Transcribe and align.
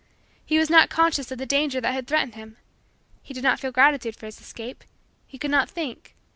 He 0.43 0.57
was 0.57 0.71
not 0.71 0.89
conscious 0.89 1.29
of 1.31 1.37
the 1.37 1.45
danger 1.45 1.79
that 1.79 1.93
had 1.93 2.07
threatened 2.07 2.33
him. 2.33 2.57
He 3.21 3.35
did 3.35 3.43
not 3.43 3.59
feel 3.59 3.71
gratitude 3.71 4.15
for 4.15 4.25
his 4.25 4.41
escape. 4.41 4.83
He 5.27 5.37
could 5.37 5.51
not 5.51 5.69
think. 5.69 6.15